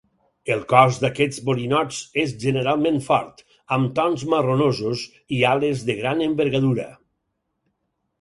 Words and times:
El 0.53 0.61
cos 0.69 0.95
d'aquests 1.01 1.41
borinots 1.49 1.99
és 2.21 2.31
generalment 2.43 2.97
fort, 3.07 3.43
amb 3.77 3.91
tons 3.99 4.23
marronosos, 4.35 5.03
i 5.41 5.43
ales 5.51 5.85
de 5.91 5.97
gran 6.01 6.25
envergadura. 6.29 6.87